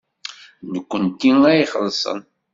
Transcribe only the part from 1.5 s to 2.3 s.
ixellṣen.